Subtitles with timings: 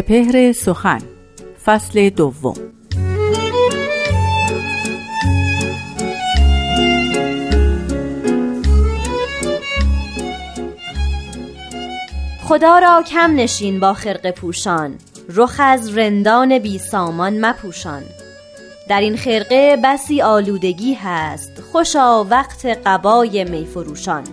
[0.00, 0.98] سپهر سخن
[1.64, 2.54] فصل دوم.
[12.44, 18.02] خدا را کم نشین با خرق پوشان رخ از رندان بی سامان مپوشان.
[18.88, 24.24] در این خرقه بسی آلودگی هست خوشا وقت قبای میفروشان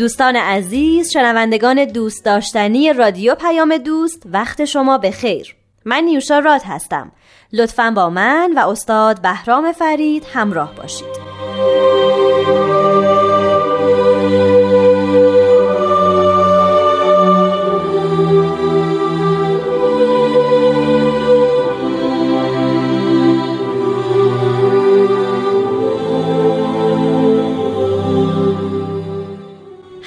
[0.00, 5.56] دوستان عزیز شنوندگان دوست داشتنی رادیو پیام دوست وقت شما به خیر.
[5.84, 7.12] من نیوشا راد هستم.
[7.52, 11.99] لطفا با من و استاد بهرام فرید همراه باشید.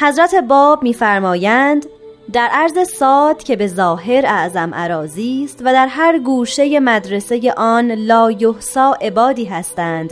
[0.04, 1.86] حضرت باب میفرمایند
[2.34, 7.92] در عرض ساد که به ظاهر اعظم عراضی است و در هر گوشه مدرسه آن
[7.92, 10.12] لا یحصا عبادی هستند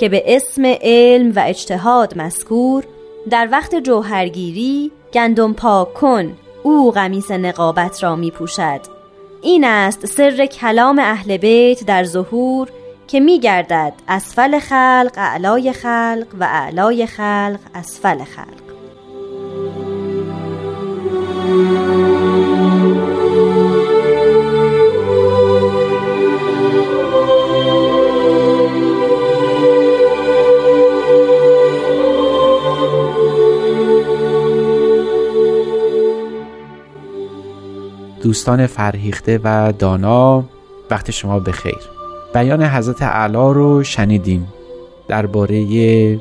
[0.00, 2.84] که به اسم علم و اجتهاد مذکور
[3.30, 6.32] در وقت جوهرگیری گندم پاک کن
[6.62, 8.80] او قمیس نقابت را می پوشد
[9.42, 12.68] این است سر کلام اهل بیت در ظهور
[13.08, 18.71] که می گردد اسفل خلق اعلای خلق و اعلای خلق اسفل خلق.
[38.22, 40.44] دوستان فرهیخته و دانا
[40.90, 41.78] وقت شما بخیر
[42.34, 44.48] بیان حضرت اعلی رو شنیدیم.
[45.08, 46.20] درباره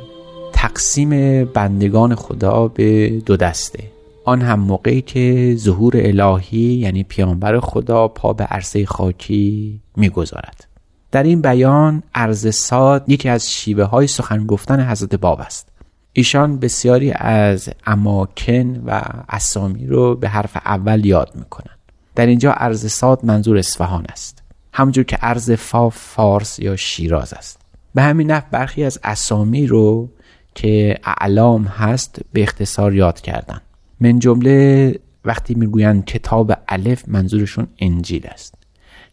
[0.53, 3.79] تقسیم بندگان خدا به دو دسته.
[4.23, 10.67] آن هم موقعی که ظهور الهی یعنی پیامبر خدا پا به عرصه خاکی می‌گذارد.
[11.11, 15.69] در این بیان عرض ساد یکی از شیوه های سخن گفتن حضرت باب است.
[16.13, 21.75] ایشان بسیاری از اماکن و اسامی رو به حرف اول یاد می‌کنن
[22.15, 24.43] در اینجا عرض ساد منظور اصفهان است.
[24.73, 27.61] همونجور که عرض فا فارس یا شیراز است.
[27.95, 30.09] به همین نحو برخی از اسامی رو
[30.55, 33.61] که اعلام هست به اختصار یاد کردن.
[34.01, 38.53] من جمله وقتی می‌گویند کتاب الف منظورشون انجیل است.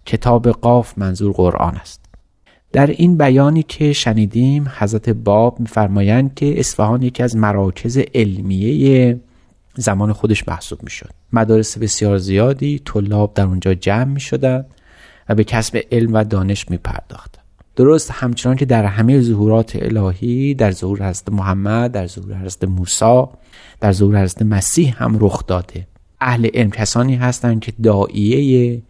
[0.06, 2.04] کتاب قاف منظور قرآن است.
[2.72, 9.21] در این بیانی که شنیدیم حضرت باب میفرمایند که اصفهان یکی از مراکز علمیه
[9.75, 11.10] زمان خودش محسوب می‌شد.
[11.32, 14.65] مدارس بسیار زیادی طلاب در اونجا جمع می شدن
[15.28, 17.38] و به کسب علم و دانش می پرداخت.
[17.78, 23.25] درست همچنان که در همه ظهورات الهی در ظهور حضرت محمد در ظهور حضرت موسی
[23.81, 25.87] در ظهور حضرت مسیح هم رخ داده.
[26.21, 28.83] اهل علم کسانی هستند که دائیه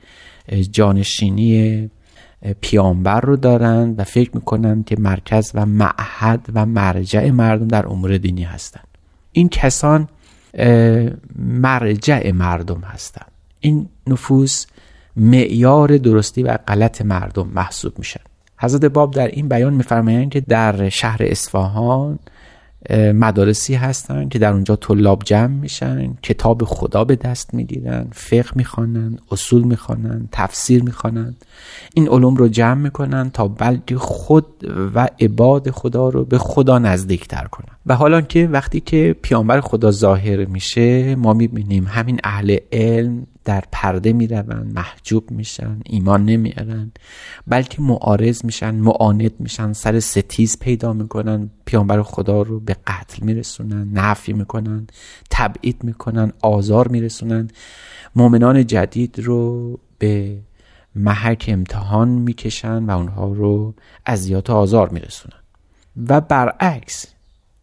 [0.71, 1.91] جانشینی
[2.61, 8.19] پیامبر رو دارند و فکر می‌کنند که مرکز و معهد و مرجع مردم در امور
[8.19, 8.89] دینی هستند.
[9.33, 10.09] این کسان
[11.39, 13.31] مرجع مردم هستند.
[13.61, 14.67] این نفوس
[15.17, 18.21] معیار درستی و غلط مردم محسوب میشن.
[18.59, 22.19] حضرت باب در این بیان میفرمایند که در شهر اصفهان
[22.91, 29.21] مدارسی هستند که در اونجا طلاب جمع میشن کتاب خدا به دست می‌گیرن فقه می‌خوانند
[29.31, 31.45] اصول می‌خوانند تفسیر می‌خوانند
[31.95, 34.47] این علوم رو جمع می‌کنن تا بلکه خود
[34.95, 37.77] و عباد خدا رو به خدا نزدیکتر کنن.
[37.87, 43.65] و حالا که وقتی که پیامبر خدا ظاهر میشه ما می‌بینیم همین اهل علم در
[43.73, 46.93] پرده می‌روند محجوب میشن ایمان نمیارن
[47.47, 53.93] بلکه معارض میشن معاند میشن سر ستیز پیدا می‌کنن پیامبر خدا رو به قتل میرسونن
[53.93, 54.87] نفی می‌کنن
[55.31, 57.49] تبعید می‌کنن آزار میرسونن.
[58.17, 60.39] مؤمنان جدید رو به
[60.95, 63.75] محک امتحان می‌کشن و اونها رو
[64.07, 65.39] اذیات و آزار میرسونن.
[66.09, 67.07] و برعکس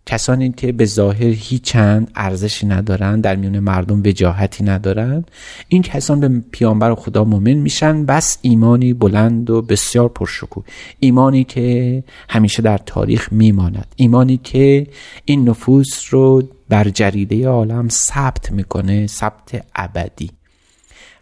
[0.05, 5.25] کسانی که به ظاهر هیچ چند ارزشی ندارن در میون مردم وجاهتی ندارن
[5.67, 10.63] این کسان به پیامبر خدا مؤمن میشن بس ایمانی بلند و بسیار پرشکوه.
[10.99, 13.87] ایمانی که همیشه در تاریخ میماند.
[13.95, 14.87] ایمانی که
[15.25, 20.29] این نفوس رو بر جریده عالم ثبت می‌کنه ثبت ابدی.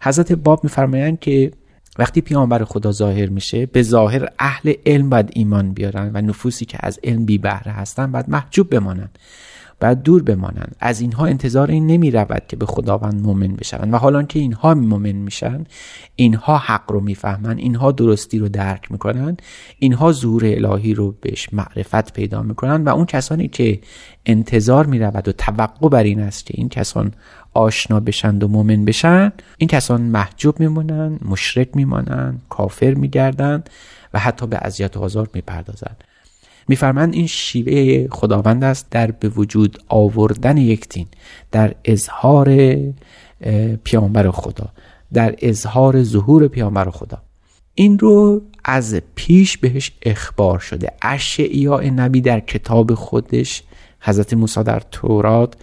[0.01, 1.51] حضرت باب میفرمایند که
[2.00, 6.78] وقتی پیامبر خدا ظاهر میشه به ظاهر اهل علم باید ایمان بیارن و نفوسی که
[6.81, 9.10] از علم بی بهره هستن باید محجوب بمانن
[9.84, 13.98] باید دور بمانند از اینها انتظار این نمی رود که به خداوند مؤمن بشوند و
[13.98, 15.63] حالا که اینها مؤمن میشن
[16.16, 19.38] اینها حق رو می‌فهمند اینها درستی رو درک می‌کنن
[19.80, 23.80] اینها ظهور الهی رو بهش معرفت پیدا می‌کنن و اون کسانی که
[24.25, 27.12] انتظار می رود و توقع بر این است که این کسان
[27.54, 33.70] آشنا بشند و مؤمن بشن این کسان محجوب میمونن مشرک میمانند کافر میگردند
[34.14, 36.04] و حتی به اذیت و آزار می‌پردازند
[36.68, 41.08] میفرمند این شیوه خداوند است در به وجود آوردن یک دین
[41.52, 42.76] در اظهار
[43.84, 44.70] پیامبر خدا
[45.14, 47.22] در اظهار ظهور پیامبر خدا.
[47.76, 50.92] این رو از پیش بهش اخبار شده.
[51.02, 53.64] اشعیاء نبی در کتاب خودش
[54.00, 55.54] حضرت موسی در تورات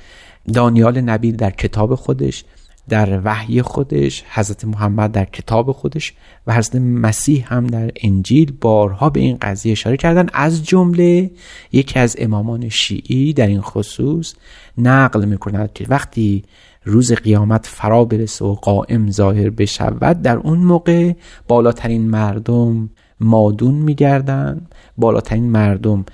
[0.53, 2.45] دانیال نبی در کتاب خودش
[2.89, 6.13] در وحی خودش حضرت محمد در کتاب خودش
[6.47, 10.27] و حضرت مسیح هم در انجیل بارها به این قضیه اشاره کردن.
[10.33, 11.31] از جمله
[11.73, 14.35] یکی از امامان شیعی در این خصوص
[14.79, 16.45] نقل می‌کند که وقتی
[16.85, 21.13] روز قیامت فرا برسه و قائم ظاهر بشود در اون موقع
[21.49, 22.91] بالاترین مردم
[23.21, 24.67] مادون میگردن.
[24.97, 26.05] بالاترین مردم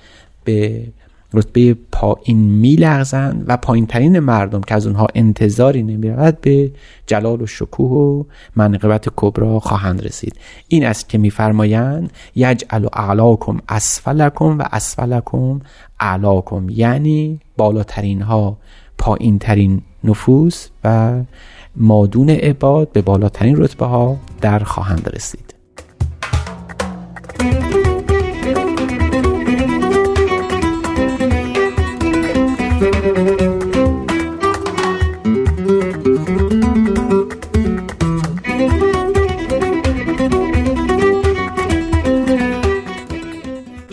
[0.43, 0.87] به
[1.33, 6.71] رتبه پایین میلغزند و پایین ترین مردم که از اونها انتظاری نمی‌رود به
[7.07, 8.23] جلال و شکوه و
[8.55, 10.39] منقبت کبرا خواهند رسید.
[10.67, 15.59] این است که میفرمایند یجعل اعلاکم اسفلکم و اسفلکم
[15.99, 18.57] اعلاکم یعنی بالاترین ها
[18.97, 21.19] پایین ترین نفوس و
[21.75, 25.56] مادون عباد به بالاترین رتبه ها در خواهند رسید.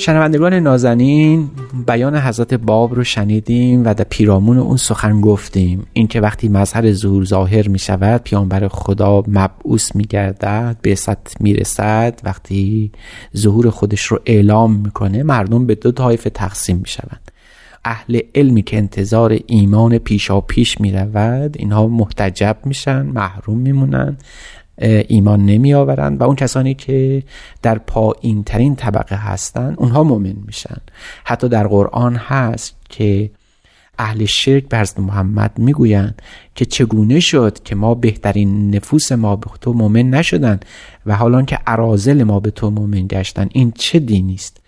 [0.04, 1.50] شنوندگان نازنین
[1.86, 5.86] بیان حضرت باب رو شنیدیم و در پیرامون اون سخن گفتیم.
[5.92, 11.54] اینکه وقتی مظهر ظهور ظاهر می شود پیامبر خدا مبعوث می گردد به ست می
[11.54, 12.92] رسد وقتی
[13.36, 17.30] ظهور خودش رو اعلام می‌کنه مردم به دو طایفه تقسیم می شوند
[17.84, 24.16] اهل علمی که انتظار ایمان پیشا پیش می رود اینها محتجب میشن محروم میمونن.
[24.78, 27.22] ایمان نمی آورند و اون کسانی که
[27.62, 30.80] در پایین ترین طبقه هستند اونها مؤمن میشن.
[31.24, 33.30] حتی در قرآن هست که
[33.98, 36.22] اهل شرک به محمد می‌گویند
[36.54, 40.64] که چگونه شد که ما بهترین نفوس ما به تو مؤمن نشدند
[41.06, 44.60] و حالا که ارازل ما به تو مؤمن گشتن این چه دینی است؟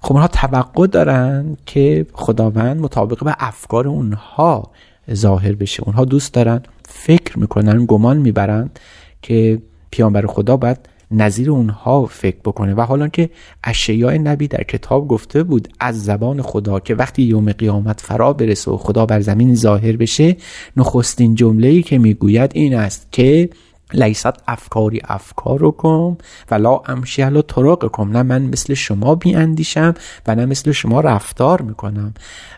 [0.00, 4.70] خب اونها توقع دارن که خداوند مطابق به افکار اونها
[5.12, 5.82] ظاهر بشه.
[5.82, 8.78] اونها دوست دارن فکر می‌کنن گمان می‌برند
[9.24, 10.78] که پیامبر خدا باید
[11.10, 12.74] نظیر اونها فکر بکنه.
[12.74, 13.30] و حالا که
[13.64, 18.70] اشیاء نبی در کتاب گفته بود از زبان خدا که وقتی یوم قیامت فرا برسه
[18.70, 20.36] و خدا بر زمین ظاهر بشه
[20.76, 23.48] نخستین جمله ای که می‌گوید این است که
[23.92, 26.16] لیست افکاری افکارکم
[26.50, 28.10] و لا امشی علی طرقکم.
[28.10, 29.94] نه من مثل شما بیاندیشم
[30.26, 32.14] و نه مثل شما رفتار می‌کنم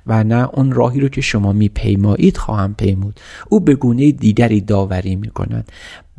[0.06, 3.20] و نه اون راهی رو که شما میپیمایید خواهم پیمود.
[3.48, 5.68] او به گونه دیگری داوری می‌کند.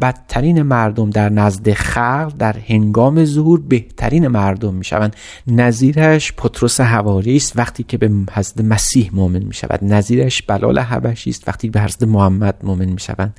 [0.01, 5.15] بدترین مردم در نزد خلق در هنگام ظهور بهترین مردم می‌شوند.
[5.47, 9.79] نظیرش پتروس حواری است وقتی که به حضرت مسیح مؤمن می‌شود.
[9.83, 13.37] نظیرش بلال حبشی است وقتی به حضرت محمد مؤمن می‌شوند.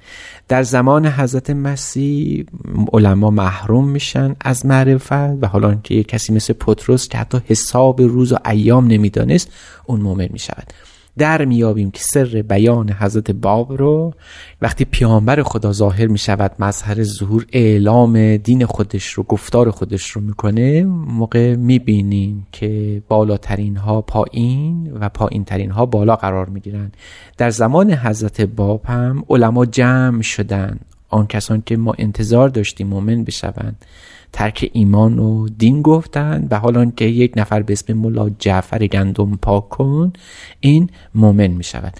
[0.48, 2.44] در زمان حضرت مسیح
[2.92, 8.32] علما محروم میشن از معرفت و حالا که کسی مثل پتروس که حتی حساب روز
[8.32, 9.52] و ایام نمی‌دانست
[9.86, 10.72] اون مؤمن می‌شود.
[11.18, 14.14] در میابیم که سر بیان حضرت باب رو
[14.62, 20.20] وقتی پیامبر خدا ظاهر می شود مظهر ظهور اعلام دین خودش رو گفتار خودش رو
[20.20, 26.96] می‌کنه موقع می‌بینیم که بالاترین ها پایین و پایین ترین ها بالا قرار می‌گیرند
[27.36, 30.80] در زمان حضرت باب هم علما جمع شدن.
[31.08, 33.84] آن کسان که ما انتظار داشتیم مؤمن بشوند.
[34.32, 39.36] ترک ایمان و دین گفتند و حالا که یک نفر به اسم ملا جعفر گندم
[39.36, 40.12] پاک کن
[40.60, 41.94] این مؤمن می شود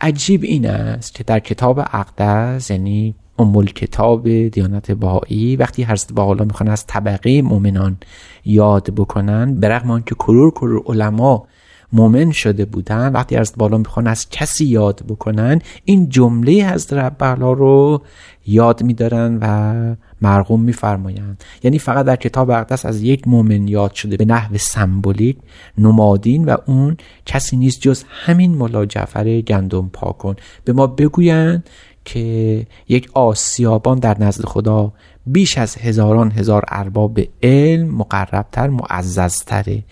[0.00, 6.44] عجیب این است که در کتاب اقدس یعنی امول کتاب دیانت بهایی وقتی حضرت حالا
[6.44, 7.96] می‌خوان از طبقه مؤمنان
[8.44, 11.46] یاد بکنن برغم آنکه کرور کرور علما
[11.92, 17.24] مؤمن شده بودن وقتی از بالا می‌خوان از کسی یاد بکنن این جمله حضرت رب
[17.42, 18.02] رو
[18.46, 21.44] یاد میدارن و مرغوم میفرمایند.
[21.62, 25.36] یعنی فقط در کتاب اقدس از یک مؤمن یاد شده به نحو سمبولیک
[25.78, 26.96] نمادین و اون
[27.26, 30.36] کسی نیست جز همین ملا جعفر گندم پاکن.
[30.64, 31.70] به ما بگویند
[32.04, 34.92] که یک آسیابان در نزد خدا
[35.26, 39.84] بیش از هزاران هزار ارباب علم مقربتر معززتره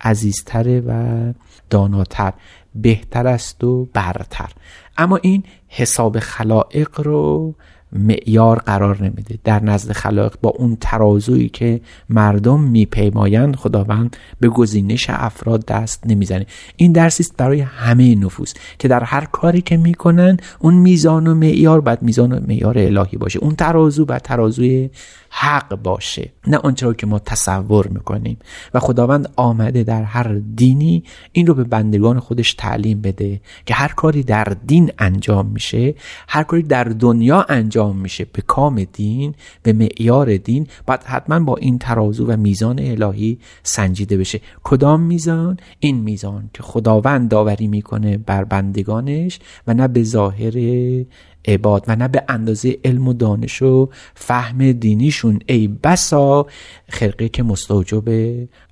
[0.00, 1.32] عزیزتره و
[1.70, 2.32] داناتر
[2.74, 4.50] بهتر است و برتر.
[4.98, 7.54] اما این حساب خلائق رو
[7.92, 9.38] معیار قرار نمیده.
[9.44, 16.46] در نزد خلایق با اون ترازویی که مردم میپیمایند خداوند به گزینش افراد دست نمی‌زنه.
[16.76, 21.34] این درسی است برای همه نفوس که در هر کاری که می‌کنن اون میزان و
[21.34, 23.38] معیار باید میزان و معیار الهی باشه.
[23.38, 24.90] اون ترازو باید ترازوی
[25.30, 26.32] حق باشه.
[26.46, 28.38] نه آنچه رو که ما تصور می‌کنیم.
[28.74, 33.88] و خداوند آمده در هر دینی این رو به بندگان خودش تعلیم بده که هر
[33.88, 35.94] کاری در دین انجام میشه
[36.28, 41.56] هر کاری در دنیا انجام میشه به کام دین به معیار دین باید حتما با
[41.56, 44.40] این ترازو و میزان الهی سنجیده بشه.
[44.64, 50.52] کدام میزان؟ این میزان که خداوند داوری می‌کنه بر بندگانش و نه به ظاهر
[51.44, 55.38] عباد و نه به اندازه علم و دانش و فهم دینیشون.
[55.46, 56.46] ای بسا
[56.88, 58.04] خرقه که مستوجب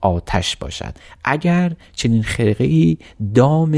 [0.00, 0.94] آتش باشد.
[1.24, 2.98] اگر چنین خرقه ای
[3.34, 3.72] دام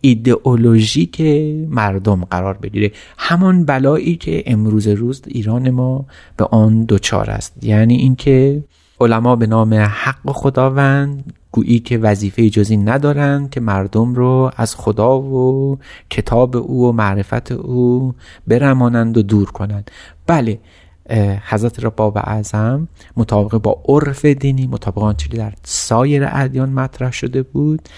[0.00, 1.20] ایدئولوژیک
[1.68, 6.06] مردم قرار بگیره همان بلایی که امروز روز ایران ما
[6.36, 7.64] به آن دچار است.
[7.64, 8.64] یعنی اینکه
[9.00, 15.20] علما به نام حق خداوند گویی که وظیفه جزی ندارند که مردم رو از خدا
[15.20, 15.78] و
[16.10, 18.14] کتاب او و معرفت او
[18.46, 19.90] برمانند و دور کنند.
[20.26, 20.58] بله
[21.48, 27.42] حضرت را باب اعظم مطابق با عرف دینی مطابق آنچه در سایر ادیان مطرح شده
[27.42, 27.88] بود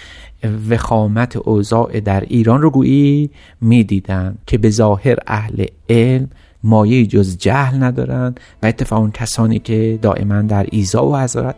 [0.69, 3.29] وخامت اوضاع در ایران رو گویی
[3.61, 6.29] می‌دیدند که به ظاهر اهل علم
[6.63, 11.13] مایه جز جهل ندارند و اتفاقا کسانی که دائما در ایزا و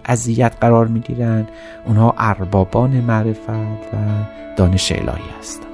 [0.05, 1.49] اذیت قرار می‌گیرند
[1.87, 3.97] اونها اربابان معرفت و
[4.57, 5.70] دانش الهی هستند.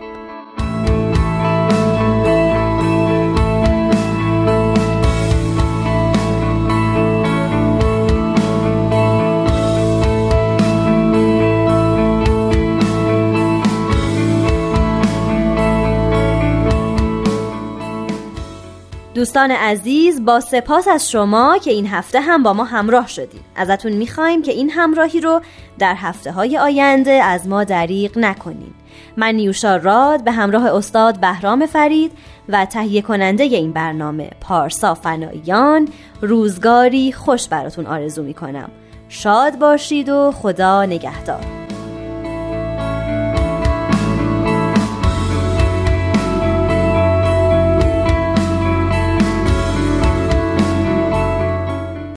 [19.28, 23.42] دوستان عزیز با سپاس از شما که این هفته هم با ما همراه شدید.
[23.56, 25.42] ازتون می‌خوایم که این همراهی رو
[25.80, 28.76] در هفته های آینده از ما دریغ نکنید
[29.18, 32.12] من نیوشا راد به همراه استاد بهرام فرید
[32.50, 35.88] و تهیه کننده این برنامه پارسا فنایان
[36.22, 38.70] روزگاری خوش براتون آرزو می‌کنم.
[39.10, 41.57] شاد باشید و خدا نگهدار.